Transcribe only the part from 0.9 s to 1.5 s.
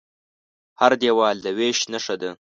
دیوال د